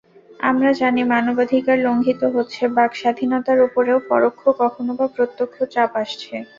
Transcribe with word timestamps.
আমরা 0.41 0.71
জানি, 0.79 1.01
মানবাধিকার 1.11 1.77
লঙ্ঘিত 1.79 2.21
হচ্ছে, 2.35 2.63
বাক্স্বাধীনতার 2.77 3.59
ওপরেও 3.67 3.97
পরোক্ষ, 4.09 4.41
কখনোবা 4.61 5.05
প্রত্যক্ষ 5.15 5.55
চাপ 5.73 5.91
আসছে। 6.01 6.33